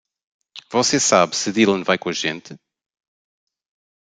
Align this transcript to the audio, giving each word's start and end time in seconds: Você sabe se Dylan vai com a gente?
Você 0.71 0.99
sabe 0.99 1.35
se 1.35 1.51
Dylan 1.53 1.83
vai 1.83 1.95
com 1.99 2.09
a 2.09 2.11
gente? 2.11 2.57